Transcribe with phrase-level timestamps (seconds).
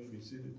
[0.00, 0.54] may be seated.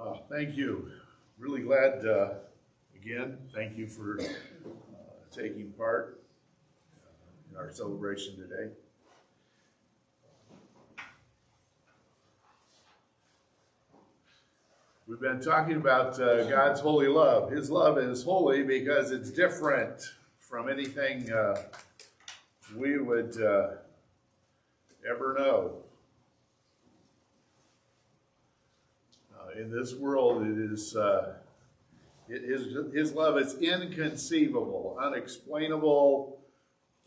[0.00, 0.90] Uh, thank you.
[1.38, 2.34] Really glad, uh,
[2.94, 4.24] again, thank you for uh,
[5.34, 6.22] taking part
[6.94, 8.70] uh, in our celebration today.
[15.08, 17.50] We've been talking about uh, God's holy love.
[17.50, 21.56] His love is holy because it's different from anything uh,
[22.76, 23.70] we would uh,
[25.08, 25.78] ever know.
[29.34, 31.34] Uh, in this world, it is uh,
[32.28, 36.38] it, his his love is inconceivable, unexplainable,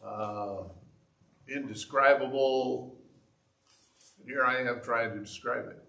[0.05, 0.63] uh,
[1.47, 2.95] indescribable.
[4.19, 5.79] And here I am trying to describe it.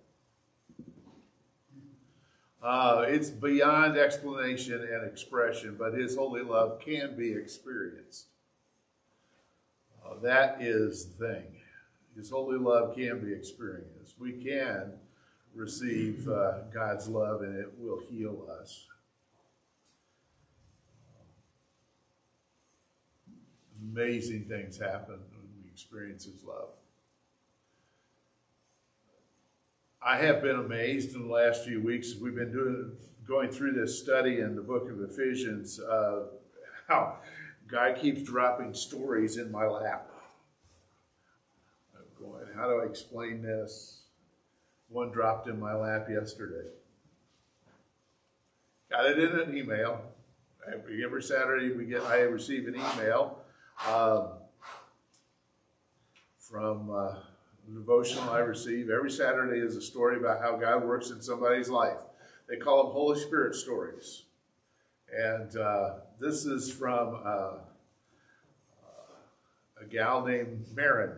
[2.63, 8.29] Uh, it's beyond explanation and expression, but His holy love can be experienced.
[10.05, 11.45] Uh, that is the thing.
[12.17, 14.15] His holy love can be experienced.
[14.19, 14.93] We can
[15.55, 18.87] receive uh, God's love and it will heal us.
[23.93, 26.71] Amazing things happen when we experience His love.
[30.03, 32.93] I have been amazed in the last few weeks as we've been doing
[33.27, 36.25] going through this study in the book of Ephesians uh,
[36.89, 37.17] how
[37.67, 40.11] God keeps dropping stories in my lap.
[41.97, 44.04] I'm going, how do I explain this?
[44.95, 46.69] One dropped in my lap yesterday.
[48.89, 50.01] Got it in an email.
[50.73, 53.41] Every, every Saturday we get, I receive an email
[53.91, 54.29] um,
[56.39, 57.15] from uh,
[57.75, 58.89] devotional I receive.
[58.89, 61.99] Every Saturday is a story about how God works in somebody's life.
[62.49, 64.23] They call them Holy Spirit stories.
[65.13, 67.55] And uh, this is from uh,
[69.83, 71.17] a gal named Marin.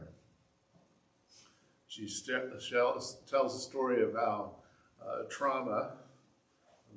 [1.96, 4.56] She tells a story about
[5.00, 5.92] uh, trauma,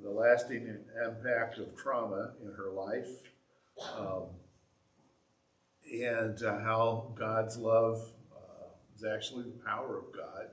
[0.02, 3.08] the lasting impact of trauma in her life,
[3.96, 4.24] um,
[5.90, 10.48] and uh, how God's love uh, is actually the power of God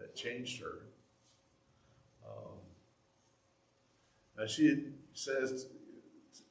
[0.00, 0.86] that changed her.
[2.26, 2.58] Um,
[4.48, 5.66] she says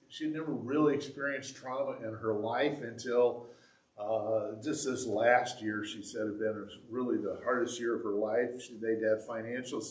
[0.07, 3.47] she had never really experienced trauma in her life until
[3.99, 8.13] uh, just this last year, she said, had been really the hardest year of her
[8.13, 8.61] life.
[8.61, 9.81] She, they'd had financial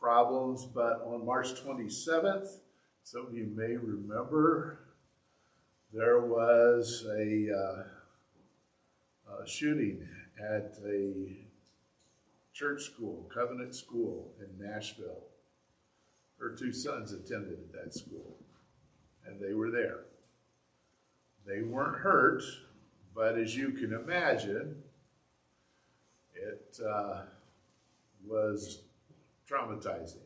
[0.00, 2.58] problems, but on March 27th,
[3.04, 4.80] some of you may remember,
[5.92, 10.06] there was a, uh, a shooting
[10.38, 11.36] at a
[12.52, 15.22] church school, Covenant School in Nashville.
[16.38, 18.36] Her two sons attended at that school,
[19.24, 20.00] and they were there.
[21.46, 22.42] They weren't hurt,
[23.18, 24.76] but as you can imagine,
[26.36, 27.22] it uh,
[28.24, 28.82] was
[29.50, 30.22] traumatizing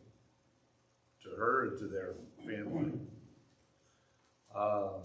[1.22, 2.12] to her and to their
[2.46, 2.92] family.
[4.54, 5.00] Um,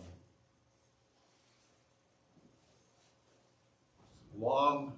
[4.38, 4.92] long,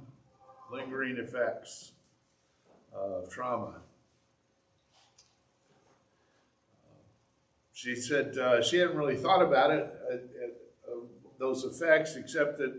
[0.72, 1.92] lingering effects
[2.92, 3.82] of trauma.
[7.72, 10.48] She said uh, she hadn't really thought about it, uh, uh,
[11.40, 12.74] those effects, except that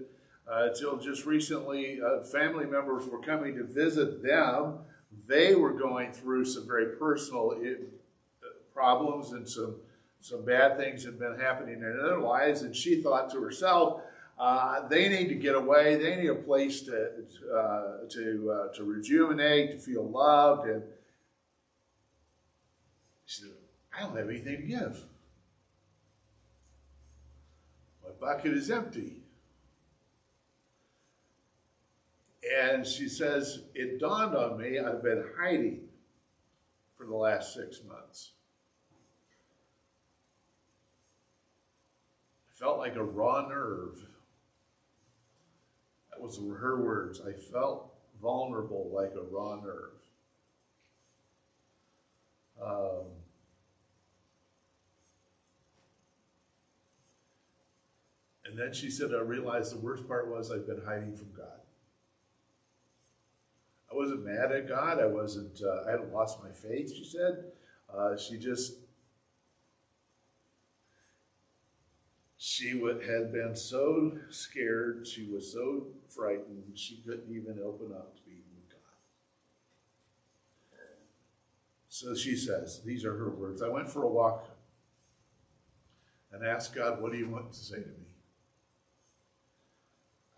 [0.50, 4.78] uh, until just recently, uh, family members were coming to visit them.
[5.26, 9.76] They were going through some very personal uh, problems and some
[10.22, 12.60] some bad things had been happening in their lives.
[12.60, 14.02] And she thought to herself,
[14.38, 15.96] uh, they need to get away.
[15.96, 17.10] They need a place to
[17.54, 20.68] uh, to uh, to rejuvenate, to feel loved.
[20.68, 20.82] And
[23.26, 23.50] she said,
[23.96, 25.04] "I don't have anything to give.
[28.20, 29.20] Bucket is empty."
[32.58, 35.88] And she says, It dawned on me I've been hiding
[36.96, 38.32] for the last six months.
[42.48, 44.06] I felt like a raw nerve.
[46.10, 47.20] That was her words.
[47.20, 49.92] I felt vulnerable like a raw nerve.
[52.62, 53.04] Um,
[58.50, 61.60] And then she said, I realized the worst part was I've been hiding from God.
[63.90, 65.00] I wasn't mad at God.
[65.00, 67.44] I wasn't, uh, I hadn't lost my faith, she said.
[67.92, 68.74] Uh, she just,
[72.36, 78.16] she would, had been so scared, she was so frightened, she couldn't even open up
[78.16, 78.78] to be with God.
[81.88, 83.60] So she says, these are her words.
[83.62, 84.48] I went for a walk
[86.32, 87.99] and asked God, What do you want to say to me?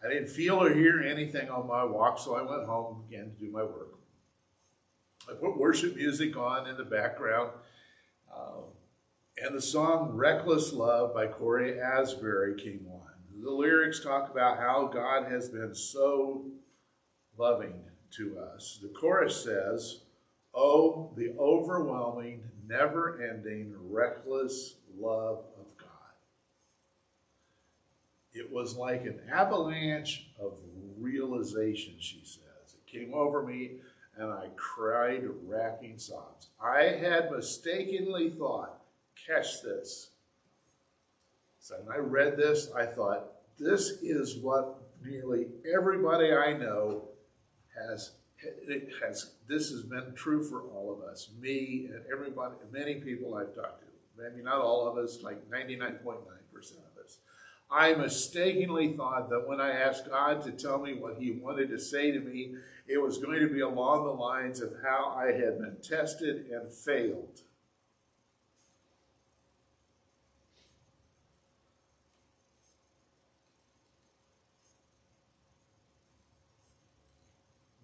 [0.05, 3.25] I didn't feel or hear anything on my walk, so I went home and began
[3.31, 3.99] to do my work.
[5.31, 7.51] I put worship music on in the background,
[8.35, 8.63] uh,
[9.39, 13.01] and the song Reckless Love by Cory Asbury came on.
[13.41, 16.47] The lyrics talk about how God has been so
[17.39, 17.85] loving
[18.17, 18.79] to us.
[18.83, 20.01] The chorus says,
[20.55, 25.45] Oh, the overwhelming, never ending, reckless love
[28.35, 30.55] it was like an avalanche of
[30.99, 32.75] realization, she says.
[32.75, 33.73] It came over me
[34.17, 36.49] and I cried racking sobs.
[36.63, 38.83] I had mistakenly thought,
[39.27, 40.11] catch this.
[41.59, 47.09] So when I read this, I thought, this is what nearly everybody I know
[47.75, 48.13] has
[48.43, 53.35] it has this has been true for all of us, me and everybody, many people
[53.35, 53.87] I've talked to.
[54.21, 56.92] Maybe not all of us, like 99.9% of us.
[57.73, 61.79] I mistakenly thought that when I asked God to tell me what He wanted to
[61.79, 62.55] say to me,
[62.87, 66.71] it was going to be along the lines of how I had been tested and
[66.71, 67.41] failed.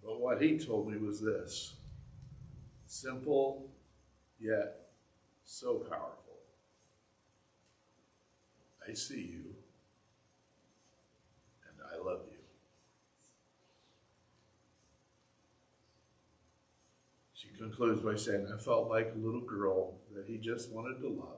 [0.04, 1.76] But what He told me was this
[2.86, 3.70] simple
[4.38, 4.90] yet
[5.44, 6.14] so powerful.
[8.86, 9.54] I see you.
[11.92, 12.38] I love you.
[17.32, 21.08] She concludes by saying, I felt like a little girl that he just wanted to
[21.08, 21.34] love.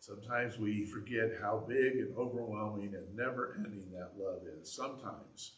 [0.00, 4.72] Sometimes we forget how big and overwhelming and never ending that love is.
[4.72, 5.52] Sometimes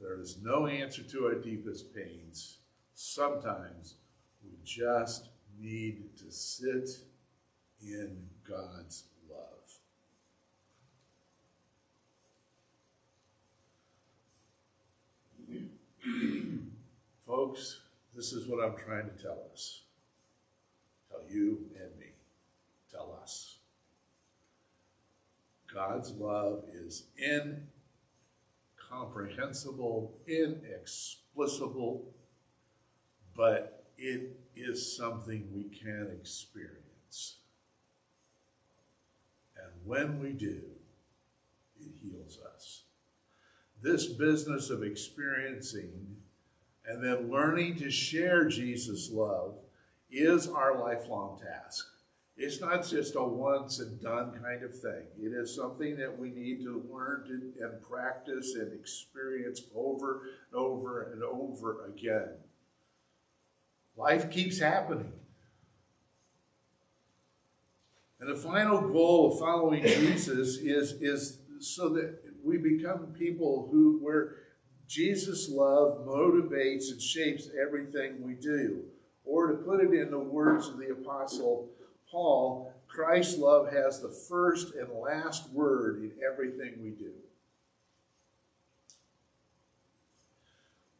[0.00, 2.58] there is no answer to our deepest pains.
[2.94, 3.96] Sometimes
[4.42, 5.28] we just
[5.60, 6.88] need to sit
[7.82, 9.04] in God's
[17.26, 17.80] Folks,
[18.14, 19.82] this is what I'm trying to tell us.
[21.10, 22.12] Tell you and me.
[22.90, 23.58] Tell us.
[25.74, 27.08] God's love is
[28.88, 32.14] incomprehensible, inexplicable,
[33.36, 37.38] but it is something we can experience.
[39.56, 40.62] And when we do,
[41.80, 42.84] it heals us.
[43.82, 46.15] This business of experiencing
[46.86, 49.54] and then learning to share Jesus' love
[50.10, 51.86] is our lifelong task.
[52.36, 55.04] It's not just a once and done kind of thing.
[55.18, 60.22] It is something that we need to learn to, and practice and experience over
[60.52, 62.34] and over and over again.
[63.96, 65.12] Life keeps happening.
[68.20, 73.98] And the final goal of following Jesus is, is so that we become people who,
[74.02, 74.36] where
[74.88, 78.84] Jesus' love motivates and shapes everything we do.
[79.24, 81.68] Or to put it in the words of the Apostle
[82.10, 87.12] Paul, Christ's love has the first and last word in everything we do.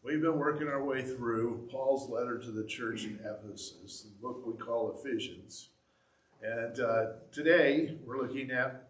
[0.02, 4.46] We've been working our way through Paul's letter to the church in Ephesus, the book
[4.46, 5.70] we call Ephesians.
[6.42, 8.88] And uh, today we're looking at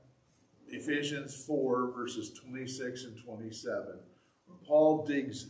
[0.68, 3.84] Ephesians 4, verses 26 and 27.
[4.66, 5.46] Paul digs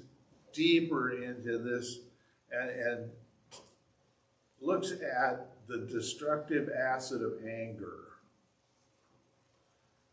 [0.53, 1.99] deeper into this
[2.51, 3.11] and, and
[4.61, 8.05] looks at the destructive acid of anger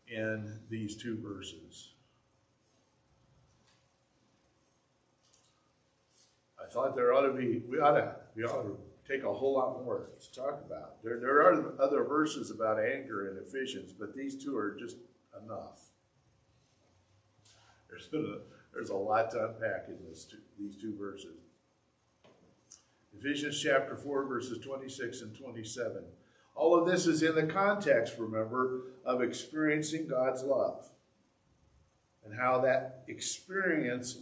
[0.08, 1.90] in these two verses.
[6.60, 9.54] I thought there ought to be, we ought to, we ought to take a whole
[9.54, 11.02] lot more to talk about.
[11.02, 14.96] There, there are other verses about anger in Ephesians, but these two are just
[15.42, 15.80] enough.
[17.88, 18.40] There's a,
[18.74, 21.36] there's a lot to unpack in two, these two verses.
[23.18, 26.02] Ephesians chapter 4, verses 26 and 27.
[26.56, 30.90] All of this is in the context, remember, of experiencing God's love
[32.24, 34.18] and how that experience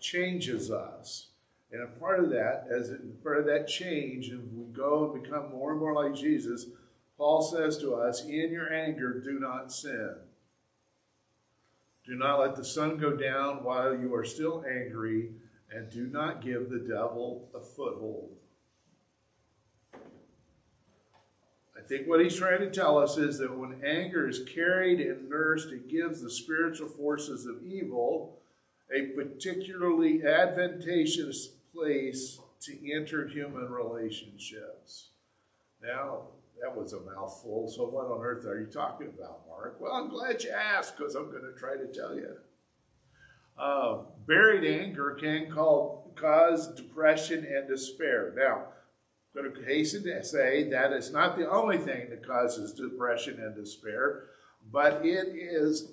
[0.00, 1.28] changes us.
[1.70, 5.50] And a part of that, as part of that change, and we go and become
[5.50, 6.66] more and more like Jesus,
[7.16, 10.14] Paul says to us, In your anger, do not sin.
[12.08, 15.28] Do not let the sun go down while you are still angry,
[15.70, 18.30] and do not give the devil a foothold.
[19.94, 25.28] I think what he's trying to tell us is that when anger is carried and
[25.28, 28.38] nursed, it gives the spiritual forces of evil
[28.90, 35.08] a particularly advantageous place to enter human relationships.
[35.82, 36.22] Now,
[36.60, 39.78] that was a mouthful, so what on earth are you talking about, Mark?
[39.80, 42.36] Well, I'm glad you asked because I'm going to try to tell you.
[43.58, 48.32] Uh, buried anger can call, cause depression and despair.
[48.36, 48.66] Now,
[49.36, 53.40] I'm going to hasten to say that it's not the only thing that causes depression
[53.40, 54.24] and despair,
[54.72, 55.92] but it is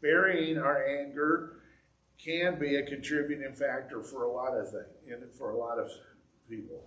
[0.00, 1.62] burying our anger
[2.22, 5.90] can be a contributing factor for a lot of things, for a lot of
[6.48, 6.84] people.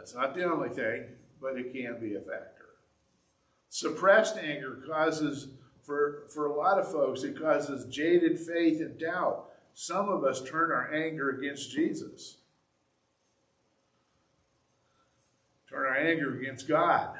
[0.00, 1.04] It's not the only thing,
[1.40, 2.66] but it can be a factor.
[3.70, 5.48] Suppressed anger causes,
[5.82, 9.46] for, for a lot of folks, it causes jaded faith and doubt.
[9.74, 12.38] Some of us turn our anger against Jesus,
[15.68, 17.10] turn our anger against God.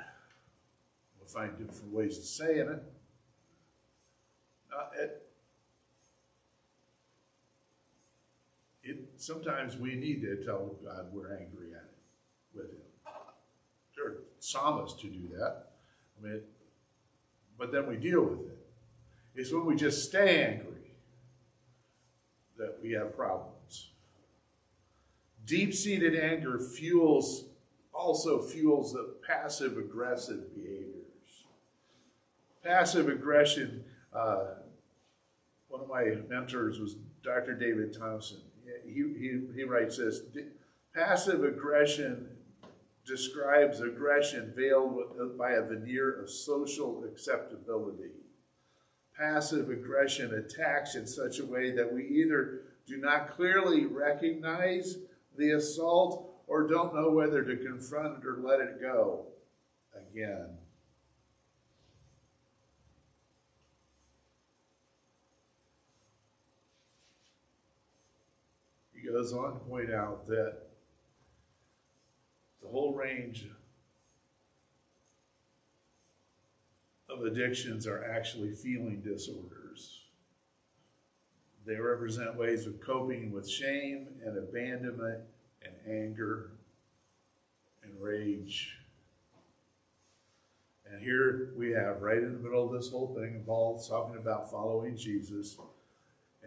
[1.18, 2.82] We'll find different ways of saying it.
[4.74, 5.28] Uh, it
[8.88, 11.87] it, sometimes we need to tell God we're angry at.
[14.50, 15.66] Psalmists to do that.
[16.18, 16.40] I mean,
[17.58, 18.58] but then we deal with it.
[19.34, 20.92] It's when we just stay angry
[22.56, 23.90] that we have problems.
[25.44, 27.44] Deep-seated anger fuels
[27.92, 31.44] also fuels the passive aggressive behaviors.
[32.62, 33.84] Passive aggression.
[34.12, 34.46] Uh,
[35.68, 37.54] one of my mentors was Dr.
[37.54, 38.38] David Thompson
[38.86, 40.20] he, he, he writes this
[40.94, 42.28] passive aggression
[43.08, 48.10] describes aggression veiled by a veneer of social acceptability.
[49.16, 54.98] Passive aggression attacks in such a way that we either do not clearly recognize
[55.36, 59.26] the assault or don't know whether to confront it or let it go
[59.94, 60.48] again.
[68.94, 70.67] He goes on to point out that
[72.68, 73.46] the whole range
[77.08, 80.04] of addictions are actually feeling disorders.
[81.66, 85.20] They represent ways of coping with shame and abandonment
[85.62, 86.50] and anger
[87.82, 88.76] and rage.
[90.90, 94.50] And here we have, right in the middle of this whole thing, Paul's talking about
[94.50, 95.56] following Jesus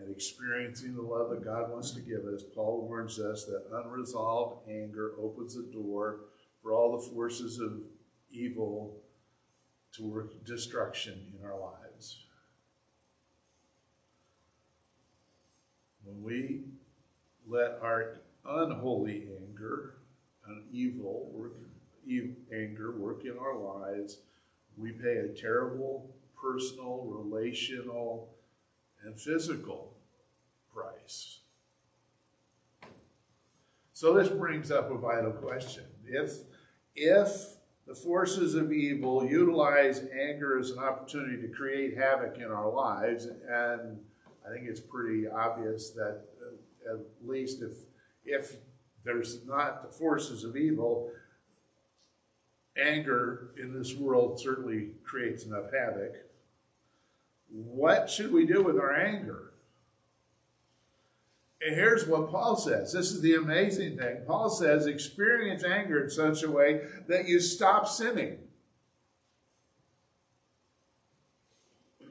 [0.02, 4.68] and experiencing the love that God wants to give us, Paul warns us that unresolved
[4.70, 6.22] anger opens the door
[6.62, 7.82] for all the forces of
[8.32, 8.98] evil
[9.94, 12.26] to work destruction in our lives.
[16.04, 16.62] When we
[17.48, 19.96] let our unholy anger
[20.48, 21.54] and evil work,
[22.52, 24.18] anger work in our lives,
[24.78, 26.10] we pay a terrible
[26.42, 28.30] personal, relational,
[29.04, 29.98] and physical
[30.74, 31.40] price.
[33.94, 35.84] So this brings up a vital question.
[36.08, 36.32] If,
[36.96, 37.30] if
[37.88, 43.26] the forces of evil utilize anger as an opportunity to create havoc in our lives,
[43.26, 44.00] and
[44.46, 47.74] I think it's pretty obvious that uh, at least if,
[48.26, 48.56] if
[49.04, 51.12] there's not the forces of evil,
[52.78, 56.16] anger in this world certainly creates enough havoc.
[57.52, 59.52] What should we do with our anger?
[61.62, 62.92] And here's what Paul says.
[62.94, 64.22] This is the amazing thing.
[64.26, 68.40] Paul says, experience anger in such a way that you stop sinning.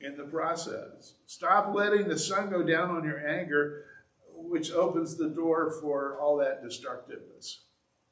[0.00, 1.14] in the process.
[1.26, 3.86] Stop letting the sun go down on your anger,
[4.34, 7.62] which opens the door for all that destructiveness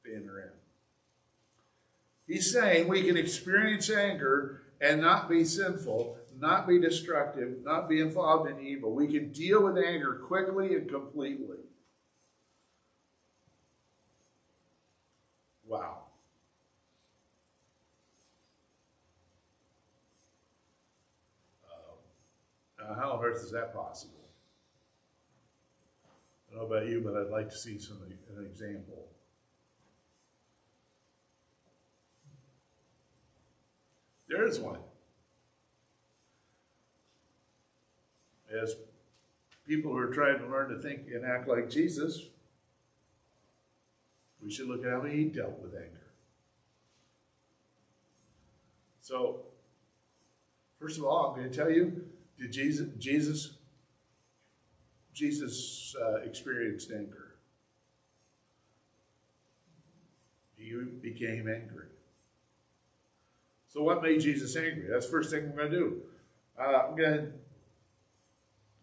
[0.07, 0.51] enter in.
[2.27, 8.01] He's saying we can experience anger and not be sinful, not be destructive, not be
[8.01, 8.95] involved in evil.
[8.95, 11.59] We can deal with anger quickly and completely.
[15.67, 16.03] Wow.
[22.81, 24.13] Uh, how on earth is that possible?
[26.49, 29.09] I don't know about you, but I'd like to see some an example.
[34.37, 34.81] There is one.
[38.53, 38.77] As
[39.67, 42.21] people who are trying to learn to think and act like Jesus,
[44.43, 46.07] we should look at how he dealt with anger.
[49.01, 49.41] So,
[50.79, 52.05] first of all, I'm going to tell you,
[52.39, 53.55] did Jesus Jesus
[55.15, 57.37] Jesus uh, experienced anger?
[60.59, 61.87] He became angry.
[63.77, 64.87] So, what made Jesus angry?
[64.91, 65.97] That's the first thing I'm going to do.
[66.59, 67.33] Uh, I'm going to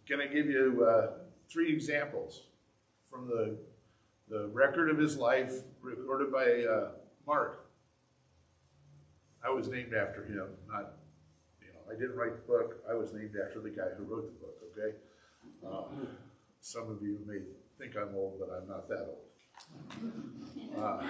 [0.07, 1.13] going to give you uh,
[1.51, 2.43] three examples
[3.09, 3.57] from the
[4.29, 6.91] the record of his life recorded by uh,
[7.25, 7.65] Mark.
[9.43, 10.93] I was named after him, not,
[11.59, 12.83] you know, I didn't write the book.
[12.87, 14.95] I was named after the guy who wrote the book, okay?
[15.67, 16.05] Uh,
[16.61, 17.39] some of you may
[17.79, 20.79] think I'm old, but I'm not that old.
[20.79, 21.07] Uh,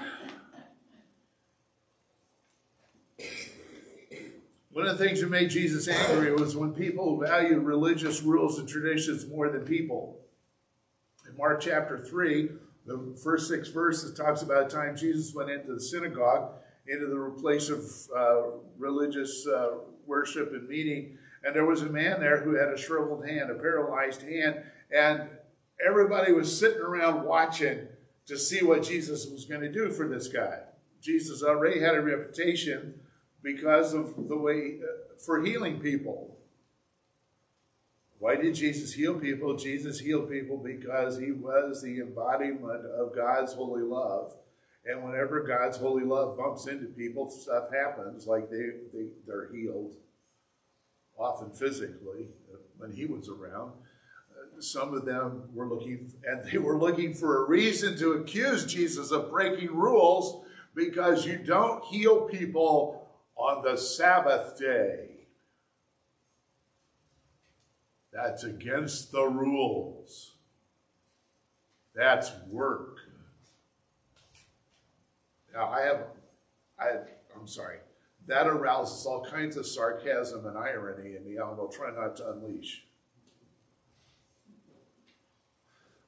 [4.73, 8.67] one of the things that made Jesus angry was when people valued religious rules and
[8.67, 10.17] traditions more than people.
[11.29, 12.49] In Mark chapter 3,
[12.87, 16.53] the first six verses talks about a time Jesus went into the synagogue,
[16.87, 17.85] into the place of
[18.17, 19.77] uh, religious uh,
[20.07, 23.55] worship and meeting, and there was a man there who had a shriveled hand, a
[23.55, 25.29] paralyzed hand, and
[25.85, 27.87] everybody was sitting around watching
[28.25, 30.59] to see what Jesus was going to do for this guy.
[30.99, 32.99] Jesus already had a reputation
[33.43, 36.38] because of the way uh, for healing people.
[38.17, 39.57] Why did Jesus heal people?
[39.57, 44.33] Jesus healed people because he was the embodiment of God's holy love.
[44.85, 49.95] And whenever God's holy love bumps into people, stuff happens, like they, they, they're healed,
[51.17, 52.27] often physically,
[52.77, 53.73] when he was around.
[54.59, 59.12] some of them were looking, and they were looking for a reason to accuse Jesus
[59.12, 60.45] of breaking rules
[60.75, 63.02] because you don't heal people
[63.35, 65.09] on the Sabbath day.
[68.11, 70.35] That's against the rules.
[71.95, 72.97] That's work.
[75.53, 76.05] Now, I have,
[76.79, 76.89] I,
[77.35, 77.77] I'm sorry,
[78.27, 81.37] that arouses all kinds of sarcasm and irony in me.
[81.37, 82.85] I will try not to unleash.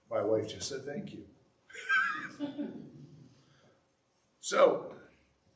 [0.10, 1.26] My wife just said thank you.
[4.40, 4.95] so,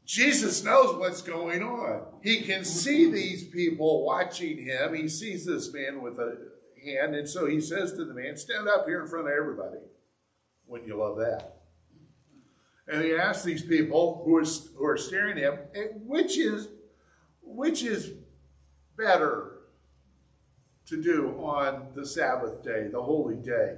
[0.10, 2.02] Jesus knows what's going on.
[2.24, 4.96] He can see these people watching him.
[4.96, 6.36] He sees this man with a
[6.84, 9.78] hand, and so he says to the man, Stand up here in front of everybody.
[10.66, 11.58] Wouldn't you love that?
[12.88, 14.44] And he asks these people who are,
[14.76, 16.70] who are staring at him, eh, which is,
[17.44, 18.10] which is
[18.98, 19.60] better
[20.88, 23.76] to do on the Sabbath day, the holy day?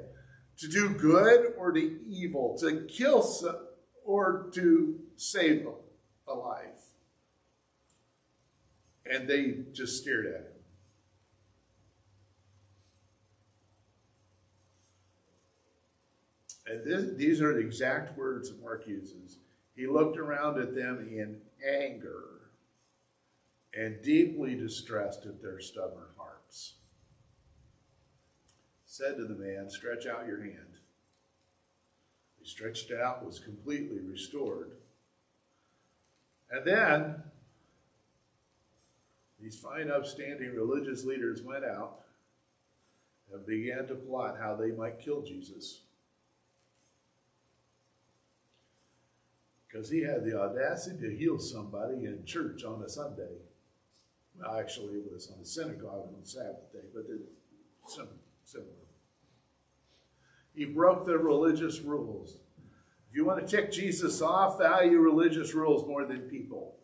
[0.60, 2.58] To do good or to evil?
[2.62, 3.67] To kill some,
[4.06, 5.74] or to save them?
[6.32, 6.80] Alive.
[9.06, 10.62] And they just stared at him.
[16.67, 19.38] And this, these are the exact words that Mark uses.
[19.76, 22.52] He looked around at them in anger
[23.74, 26.74] and deeply distressed at their stubborn hearts.
[28.86, 30.78] Said to the man, Stretch out your hand.
[32.39, 34.72] He stretched out, was completely restored.
[36.52, 37.16] And then
[39.42, 42.02] these fine, upstanding religious leaders went out
[43.34, 45.82] and began to plot how they might kill Jesus.
[49.68, 53.38] Because he had the audacity to heal somebody in church on a Sunday.
[54.38, 57.06] Well, actually, it was on a synagogue on the Sabbath day, but
[58.44, 58.70] similar.
[60.54, 62.36] He broke the religious rules.
[63.12, 66.78] If you want to tick Jesus off, value religious rules more than people.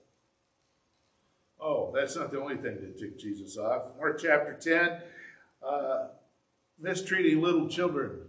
[1.57, 3.95] Oh, that's not the only thing that ticked Jesus off.
[3.97, 5.01] Mark chapter 10,
[5.65, 6.07] uh,
[6.77, 8.23] mistreating little children.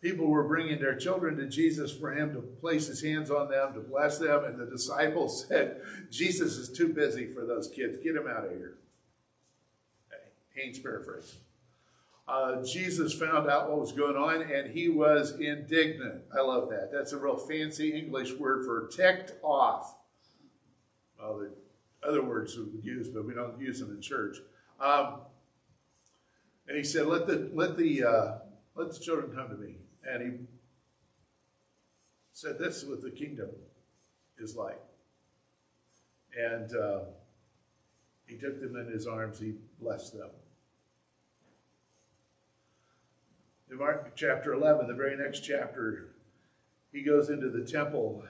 [0.00, 3.74] People were bringing their children to Jesus for him to place his hands on them,
[3.74, 7.98] to bless them, and the disciples said, Jesus is too busy for those kids.
[7.98, 8.78] Get him out of here.
[10.54, 11.36] Haynes paraphrase
[12.26, 16.22] uh, Jesus found out what was going on and he was indignant.
[16.34, 16.90] I love that.
[16.90, 19.94] That's a real fancy English word for ticked off.
[21.18, 24.38] Well, the other words we use, but we don't use them in church.
[24.80, 25.20] Um,
[26.66, 28.38] and he said, "Let the let the uh,
[28.74, 29.76] let the children come to me."
[30.10, 30.38] And he
[32.32, 33.50] said, "This is what the kingdom
[34.38, 34.80] is like."
[36.38, 37.00] And uh,
[38.26, 39.38] he took them in his arms.
[39.38, 40.30] He blessed them.
[43.74, 46.10] In Mark chapter 11, the very next chapter,
[46.92, 48.22] he goes into the temple.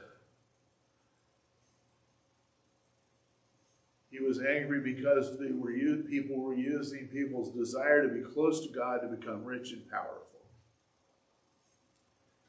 [4.11, 5.71] He was angry because they were
[6.09, 10.41] people were using people's desire to be close to God to become rich and powerful.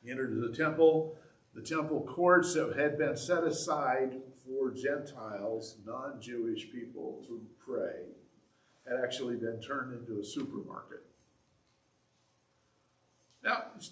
[0.02, 1.18] He entered the temple.
[1.54, 8.06] The temple courts that had been set aside for Gentiles, non Jewish people, to pray
[8.88, 11.06] had actually been turned into a supermarket.
[13.46, 13.88] Now, it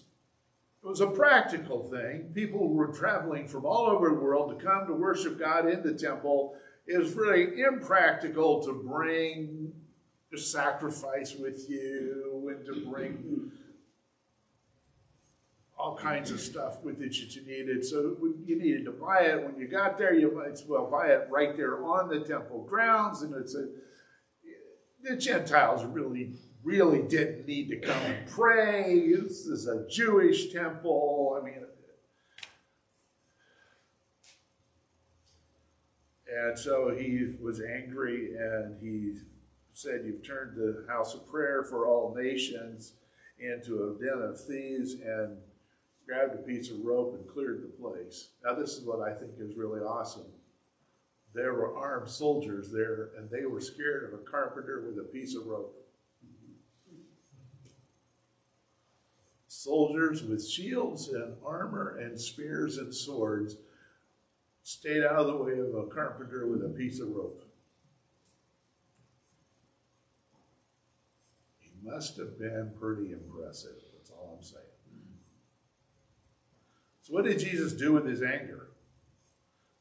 [0.81, 2.31] was a practical thing.
[2.33, 5.93] People were traveling from all over the world to come to worship God in the
[5.93, 6.55] temple.
[6.87, 9.71] It was really impractical to bring
[10.33, 13.51] a sacrifice with you and to bring
[15.77, 17.85] all kinds of stuff with it that you needed.
[17.85, 19.43] So you needed to buy it.
[19.43, 22.63] When you got there, you might as well buy it right there on the temple
[22.63, 23.21] grounds.
[23.21, 23.67] And it's a
[25.03, 26.33] the Gentiles really,
[26.63, 29.11] really didn't need to come and pray.
[29.21, 31.39] This is a Jewish temple.
[31.39, 31.65] I mean,
[36.33, 39.15] and so he was angry and he
[39.73, 42.93] said, You've turned the house of prayer for all nations
[43.39, 45.37] into a den of thieves and
[46.07, 48.29] grabbed a piece of rope and cleared the place.
[48.43, 50.25] Now, this is what I think is really awesome.
[51.33, 55.35] There were armed soldiers there, and they were scared of a carpenter with a piece
[55.35, 55.82] of rope.
[59.63, 63.55] Soldiers with shields and armor and spears and swords
[64.61, 67.45] stayed out of the way of a carpenter with a piece of rope.
[71.59, 73.77] He must have been pretty impressive.
[73.93, 74.65] That's all I'm saying.
[77.03, 78.67] So, what did Jesus do with his anger?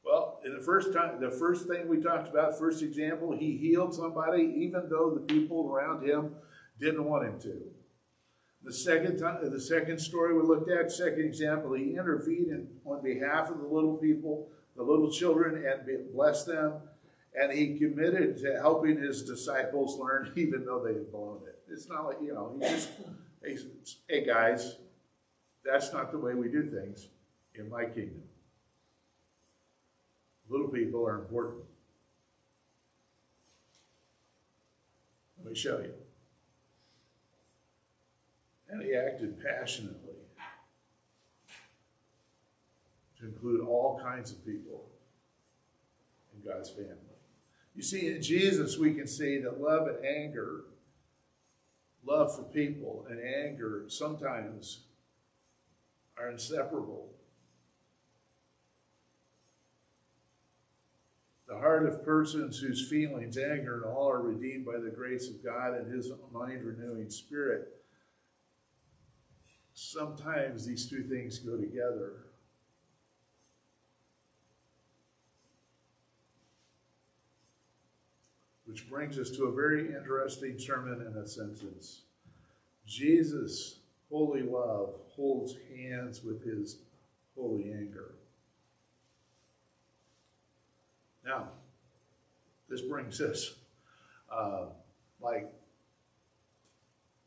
[0.05, 3.95] Well, in the first time, the first thing we talked about, first example, he healed
[3.95, 6.37] somebody, even though the people around him
[6.79, 7.63] didn't want him to.
[8.65, 13.03] The second time, the second story we looked at, second example, he intervened in, on
[13.03, 16.75] behalf of the little people, the little children, and blessed them.
[17.35, 21.59] And he committed to helping his disciples learn, even though they had blown it.
[21.69, 22.91] It's not like you know, he just,
[23.43, 23.59] hey,
[24.09, 24.77] hey guys,
[25.65, 27.09] that's not the way we do things
[27.55, 28.23] in my kingdom.
[30.49, 31.63] Little people are important.
[35.39, 35.95] Let me show you.
[38.73, 40.17] And he acted passionately
[43.21, 44.89] to include all kinds of people
[46.35, 46.97] in God's family.
[47.75, 50.65] You see, in Jesus, we can see that love and anger,
[52.03, 54.85] love for people and anger sometimes
[56.19, 57.11] are inseparable.
[61.47, 65.45] The heart of persons whose feelings, anger, and all are redeemed by the grace of
[65.45, 67.82] God and His mind renewing Spirit.
[69.75, 72.27] Sometimes these two things go together.
[78.67, 82.03] Which brings us to a very interesting sermon in a sentence.
[82.87, 83.81] Jesus'
[84.11, 86.79] holy love holds hands with his
[87.37, 88.15] holy anger.
[91.25, 91.49] Now,
[92.69, 93.55] this brings us
[94.31, 94.67] uh,
[95.21, 95.53] like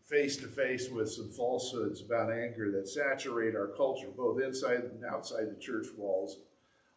[0.06, 5.04] face to face with some falsehoods about anger that saturate our culture, both inside and
[5.06, 6.38] outside the church walls.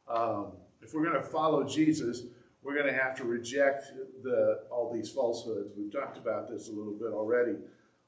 [0.06, 2.22] Um, if we're going to follow Jesus,
[2.62, 3.84] we're going to have to reject
[4.22, 5.72] the, all these falsehoods.
[5.76, 7.56] We've talked about this a little bit already.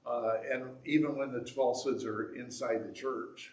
[0.07, 3.53] Uh, and even when the falsehoods are inside the church.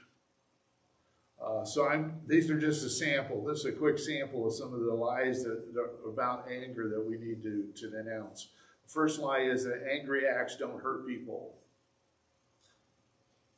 [1.42, 3.44] Uh, so I'm, these are just a sample.
[3.46, 7.06] This is a quick sample of some of the lies that, that about anger that
[7.06, 8.50] we need to, to denounce.
[8.88, 11.54] First lie is that angry acts don't hurt people.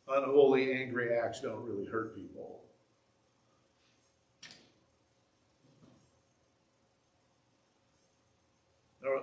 [0.08, 2.60] Unholy, angry acts don't really hurt people.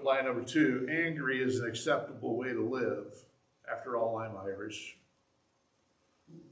[0.06, 3.24] Lie number two angry is an acceptable way to live.
[3.68, 4.96] After all, I'm Irish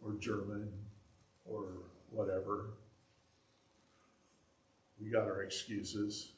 [0.04, 0.72] or German
[1.44, 1.66] or
[2.10, 2.70] whatever.
[5.00, 6.34] We got our excuses.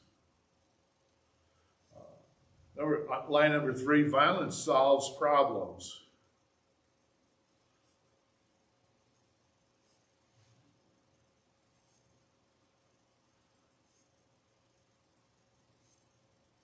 [2.77, 6.03] Number, uh, line number three violence solves problems.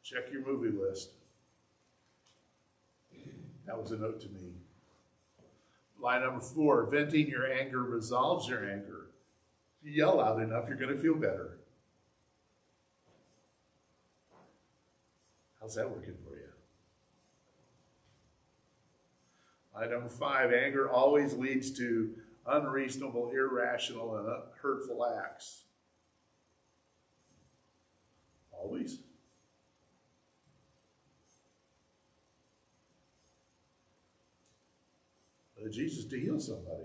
[0.04, 1.10] Check your movie list.
[3.66, 4.52] That was a note to me.
[6.00, 9.08] Line number four venting your anger resolves your anger.
[9.82, 11.58] If you yell out enough, you're going to feel better.
[15.64, 16.50] How's that working for you?
[19.74, 24.28] Item five anger always leads to unreasonable, irrational, and
[24.62, 25.64] hurtful acts.
[28.52, 29.00] Always.
[35.72, 36.84] Jesus to heal somebody.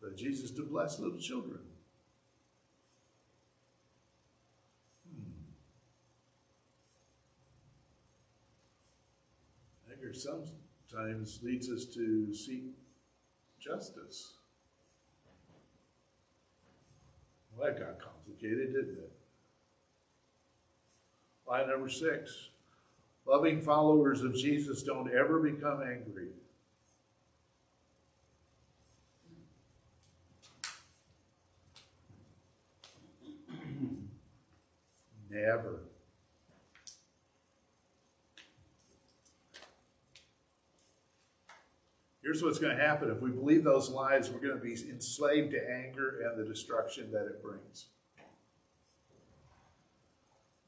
[0.00, 1.58] The Jesus to bless little children.
[10.06, 12.64] Anger sometimes leads us to seek
[13.58, 14.34] justice.
[17.50, 19.12] Well, that got complicated, didn't it?
[21.48, 22.50] Line number six.
[23.26, 26.28] Loving followers of Jesus don't ever become angry.
[35.30, 35.85] Never.
[42.26, 43.08] Here's what's going to happen.
[43.08, 47.12] If we believe those lies, we're going to be enslaved to anger and the destruction
[47.12, 47.86] that it brings.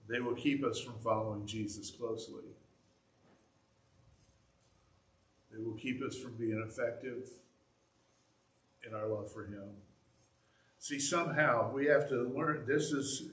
[0.09, 2.45] They will keep us from following Jesus closely.
[5.51, 7.29] They will keep us from being effective
[8.87, 9.71] in our love for Him.
[10.79, 13.31] See, somehow we have to learn this is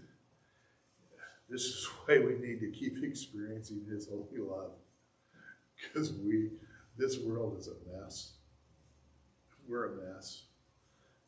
[1.47, 4.71] this is why we need to keep experiencing His holy love.
[5.93, 6.49] Because we
[6.97, 8.33] this world is a mess.
[9.67, 10.43] We're a mess.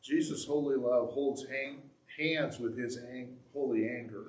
[0.02, 1.82] Jesus' holy love holds hang,
[2.18, 4.26] hands with his ang, holy anger,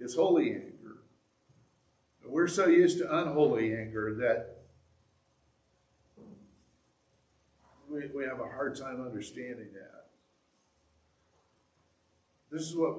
[0.00, 0.98] his holy anger.
[2.24, 4.56] We're so used to unholy anger that
[7.88, 10.06] we, we have a hard time understanding that.
[12.50, 12.96] This is what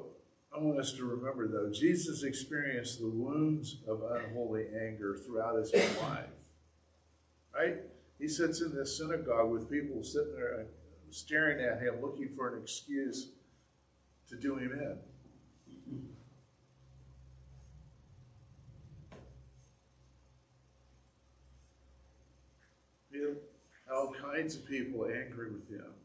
[0.56, 1.72] I want us to remember, though.
[1.72, 6.30] Jesus experienced the wounds of unholy anger throughout his life.
[7.58, 7.78] Right?
[8.20, 10.63] He sits in this synagogue with people sitting there uh,
[11.10, 13.30] staring at him, looking for an excuse
[14.30, 14.98] to do him in.
[23.12, 23.24] He
[23.91, 25.97] all kinds of people angry with him.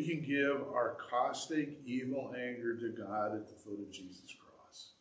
[0.00, 4.92] We can give our caustic, evil anger to God at the foot of Jesus' cross.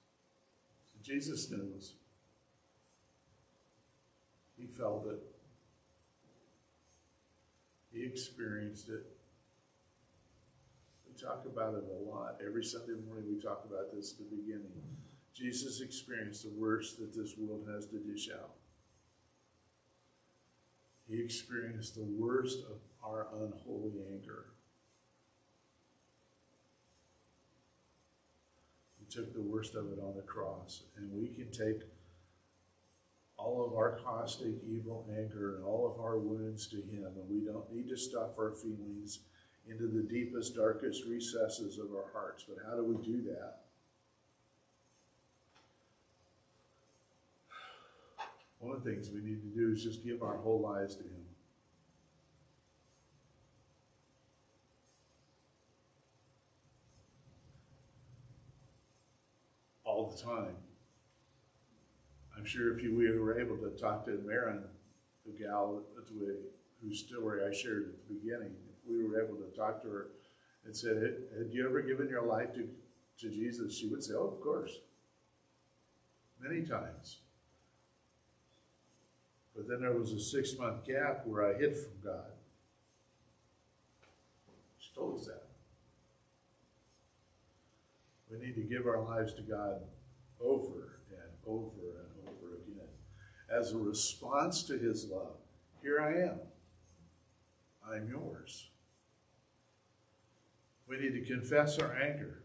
[0.92, 1.94] So Jesus knows.
[4.58, 5.22] He felt it.
[7.94, 9.06] He experienced it.
[11.08, 12.42] We talk about it a lot.
[12.46, 14.84] Every Sunday morning we talk about this at the beginning.
[15.34, 18.52] Jesus experienced the worst that this world has to dish out.
[21.08, 24.48] He experienced the worst of our unholy anger.
[29.10, 30.84] Took the worst of it on the cross.
[30.98, 31.82] And we can take
[33.38, 37.46] all of our caustic, evil anger and all of our wounds to Him, and we
[37.46, 39.20] don't need to stuff our feelings
[39.68, 42.44] into the deepest, darkest recesses of our hearts.
[42.48, 43.60] But how do we do that?
[48.60, 51.04] One of the things we need to do is just give our whole lives to
[51.04, 51.19] Him.
[60.12, 60.56] The time.
[62.38, 64.64] I'm sure if you, we were able to talk to Marin,
[65.26, 65.82] the gal
[66.82, 70.08] whose story I shared at the beginning, if we were able to talk to her
[70.66, 70.96] and said,
[71.38, 72.68] had you ever given your life to,
[73.20, 73.78] to Jesus?
[73.78, 74.72] She would say, oh, of course.
[76.42, 77.18] Many times.
[79.56, 82.32] But then there was a six month gap where I hid from God.
[84.78, 85.44] She told us that.
[88.32, 89.82] We need to give our lives to God
[90.42, 92.88] over and over and over again
[93.50, 95.38] as a response to his love.
[95.82, 96.40] Here I am.
[97.90, 98.70] I'm yours.
[100.88, 102.44] We need to confess our anger.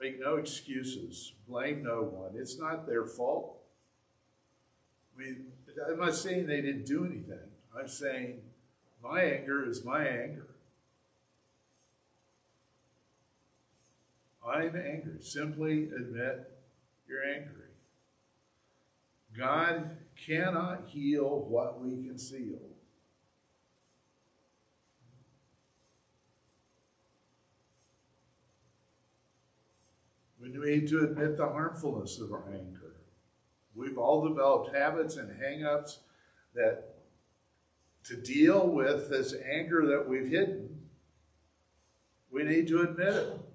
[0.00, 1.32] Make no excuses.
[1.48, 2.32] Blame no one.
[2.36, 3.56] It's not their fault.
[5.16, 5.46] Mean,
[5.88, 7.50] I'm not saying they didn't do anything.
[7.76, 8.40] I'm saying
[9.02, 10.46] my anger is my anger.
[14.46, 15.20] I'm angry.
[15.20, 16.57] Simply admit
[17.08, 17.54] you're angry.
[19.36, 22.58] God cannot heal what we conceal.
[30.40, 32.94] We need to admit the harmfulness of our anger.
[33.74, 36.00] We've all developed habits and hang-ups
[36.54, 36.94] that
[38.04, 40.88] to deal with this anger that we've hidden,
[42.30, 43.47] we need to admit it.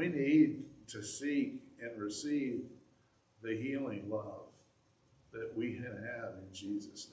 [0.00, 2.62] We need to seek and receive
[3.42, 4.46] the healing love
[5.30, 7.08] that we can have in Jesus'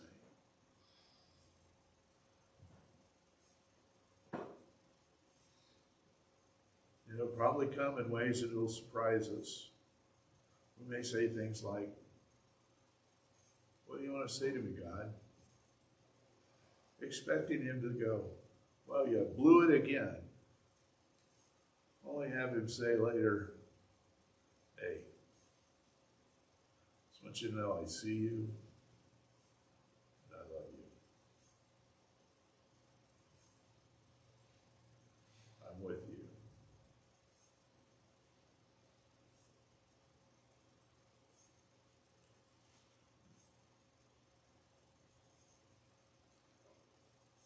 [4.33, 4.41] name.
[7.13, 9.67] It'll probably come in ways that will surprise us.
[10.79, 11.89] We may say things like,
[13.85, 15.11] What do you want to say to me, God?
[17.01, 18.21] Expecting Him to go,
[18.87, 20.15] Well, you blew it again.
[22.09, 23.53] Only have Him say later,
[24.79, 24.99] Hey,
[27.11, 28.49] just want you to know I see you
[30.29, 30.83] and I love you.
[35.67, 36.15] I'm with you.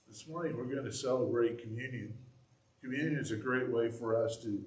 [0.10, 2.14] This morning we're going to celebrate communion.
[2.82, 4.64] Communion is a great way for us to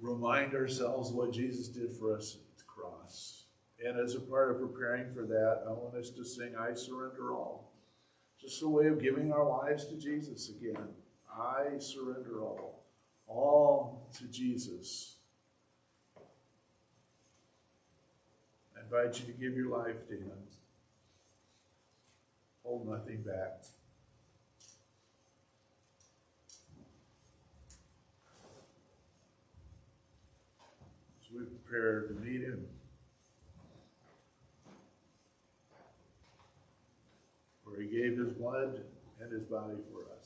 [0.00, 3.44] remind ourselves what Jesus did for us at the cross.
[3.84, 7.32] And as a part of preparing for that, I want us to sing I Surrender
[7.32, 7.72] All.
[8.40, 10.88] Just a way of giving our lives to Jesus again.
[11.30, 12.84] I surrender all.
[13.26, 15.16] All to Jesus.
[18.76, 20.38] I invite you to give your life to Him
[22.68, 23.62] hold nothing back.
[31.16, 32.66] As we prepare to meet him,
[37.64, 38.80] For he gave his blood
[39.20, 40.17] and his body for us.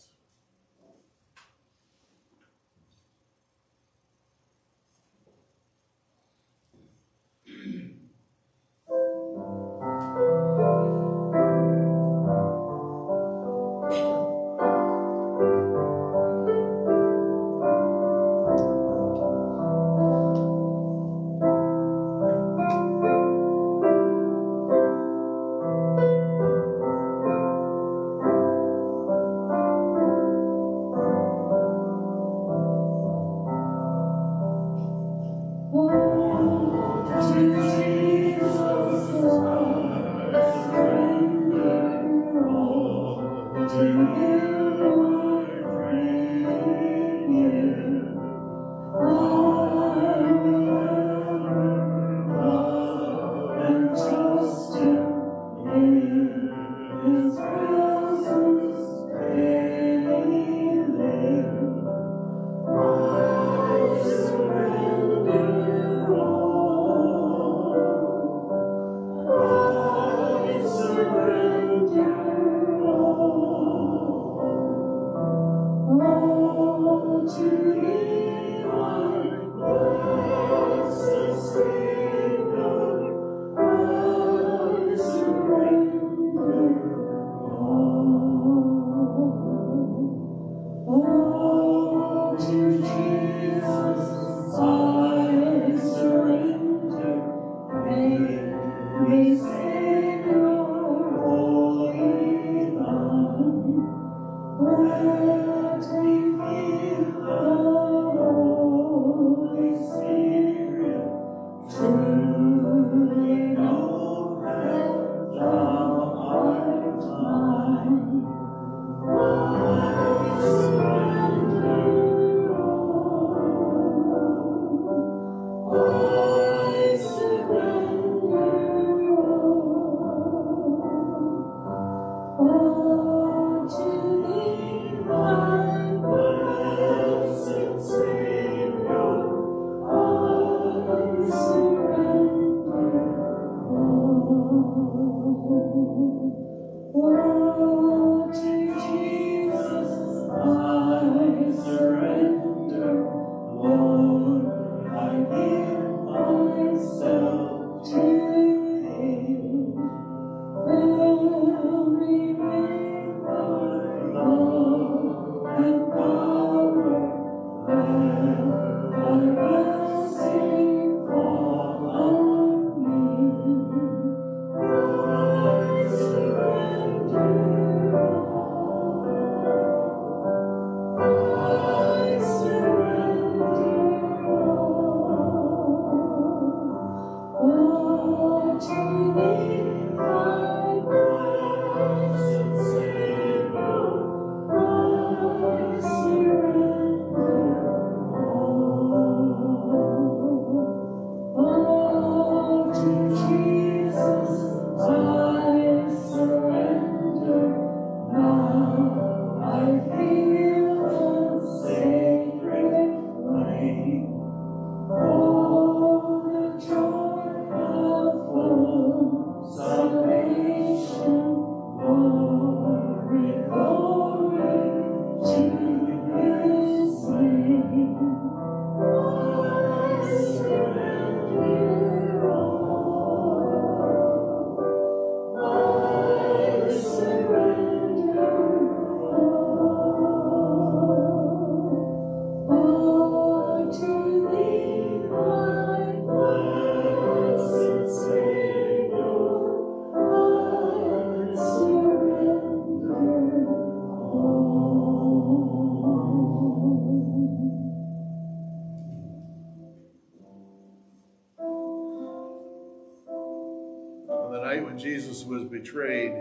[265.72, 266.12] Betrayed,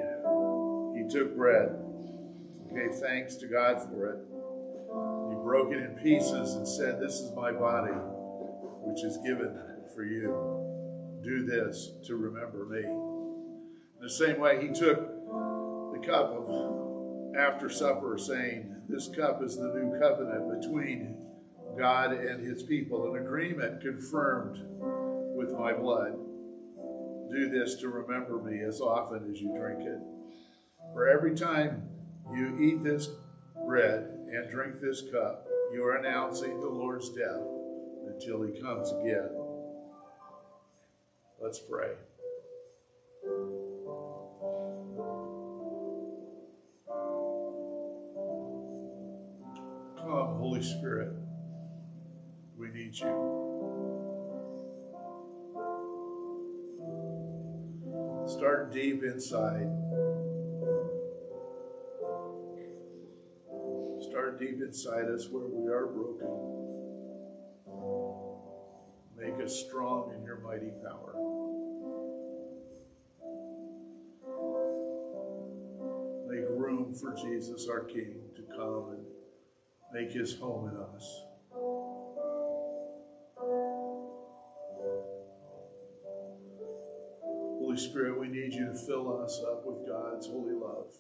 [0.96, 1.78] he took bread,
[2.74, 4.20] gave thanks to God for it.
[5.30, 9.60] He broke it in pieces and said, This is my body, which is given
[9.94, 11.20] for you.
[11.24, 12.80] Do this to remember me.
[12.80, 19.58] In the same way, he took the cup of after supper, saying, This cup is
[19.58, 21.18] the new covenant between
[21.78, 24.60] God and his people, an agreement confirmed
[25.36, 26.18] with my blood.
[27.32, 30.00] Do this to remember me as often as you drink it.
[30.94, 31.88] For every time
[32.34, 33.08] you eat this
[33.66, 37.42] bread and drink this cup, you are announcing the Lord's death
[38.08, 39.30] until he comes again.
[41.40, 41.92] Let's pray.
[49.98, 51.14] Come, Holy Spirit.
[52.58, 53.41] We need you.
[58.72, 59.68] Deep inside.
[64.02, 66.30] Start deep inside us where we are broken.
[69.18, 71.16] Make us strong in your mighty power.
[76.30, 79.06] Make room for Jesus, our King, to come and
[79.94, 81.24] make his home in us.
[87.72, 88.20] Holy Spirit,
[88.52, 90.92] need you to fill us up with God's holy love.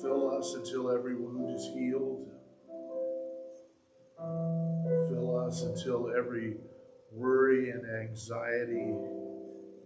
[0.00, 2.30] Fill us until every wound is healed.
[5.08, 6.56] Fill us until every
[7.12, 8.94] worry and anxiety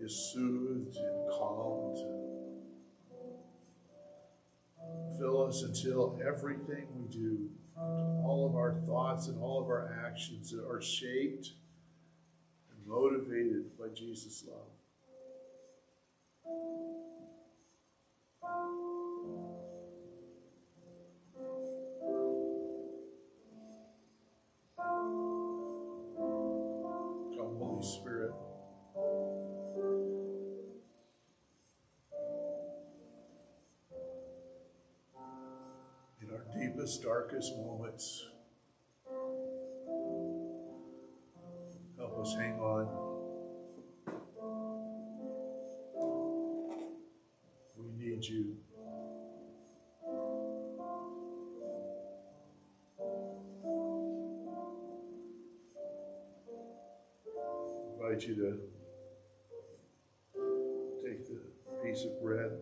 [0.01, 1.99] is soothed and calmed.
[5.19, 10.55] Fill us until everything we do all of our thoughts and all of our actions
[10.55, 11.53] are shaped
[12.71, 14.69] and motivated by Jesus' love.
[37.35, 38.27] Darkest moments.
[41.99, 42.89] Help us hang on.
[47.77, 48.57] We need you.
[58.01, 58.59] I invite you to
[61.05, 61.41] take the
[61.83, 62.53] piece of bread.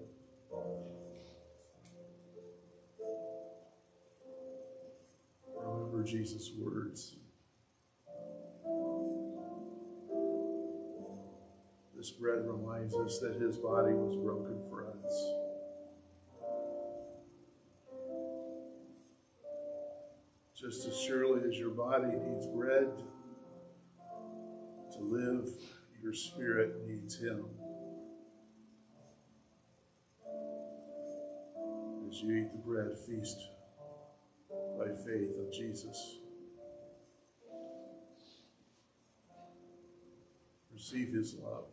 [6.13, 7.17] Jesus' words.
[11.97, 15.33] This bread reminds us that his body was broken for us.
[20.55, 22.91] Just as surely as your body needs bread
[24.93, 25.49] to live,
[26.03, 27.47] your spirit needs him.
[32.07, 33.49] As you eat the bread, feast
[34.97, 36.19] faith of Jesus.
[40.73, 41.65] Receive his love.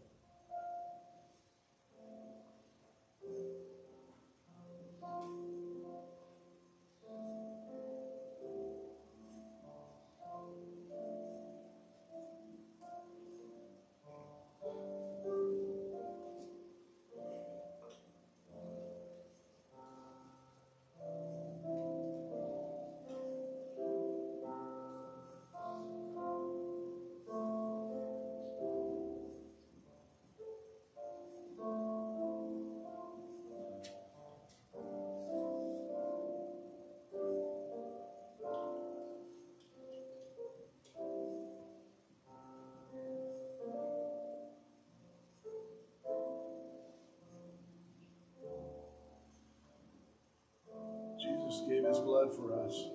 [52.19, 52.85] Blood for us.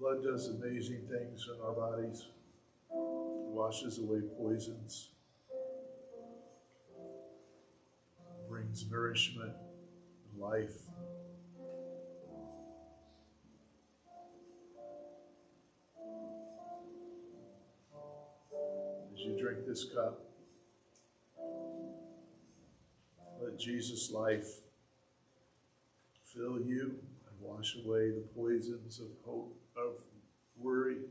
[0.00, 2.26] Blood does amazing things in our bodies,
[2.90, 5.10] washes away poisons,
[8.48, 9.52] brings nourishment
[10.36, 10.74] life.
[19.12, 20.20] As you drink this cup,
[23.40, 24.48] let Jesus' life
[27.68, 30.02] wash away the poisons of hope, of
[30.56, 31.10] worry, and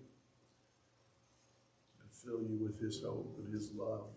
[2.12, 4.08] fill you with his hope and his love.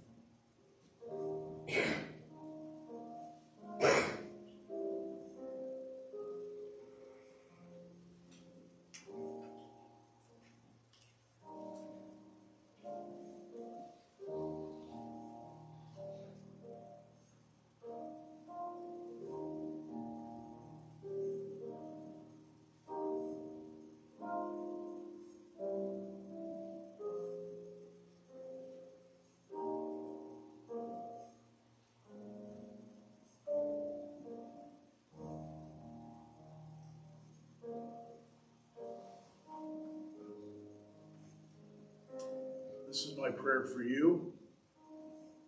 [43.00, 44.30] This is my prayer for you,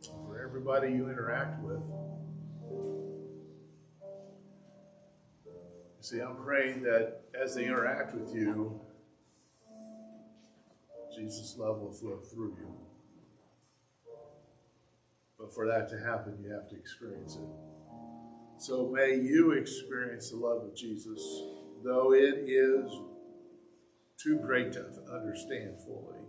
[0.07, 1.82] for everybody you interact with.
[6.00, 8.80] See, I'm praying that as they interact with you,
[11.14, 12.74] Jesus' love will flow through you.
[15.38, 17.50] But for that to happen, you have to experience it.
[18.57, 21.20] So may you experience the love of Jesus,
[21.84, 22.90] though it is
[24.16, 26.22] too great to understand fully.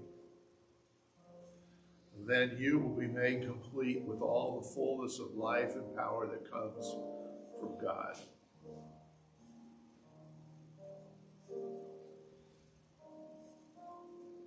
[2.26, 6.50] Then you will be made complete with all the fullness of life and power that
[6.50, 6.96] comes
[7.60, 8.16] from God.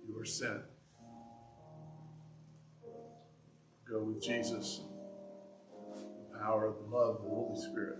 [0.07, 0.61] You are sent.
[3.87, 4.81] Go with Jesus,
[6.31, 7.99] the power of the love of the Holy Spirit.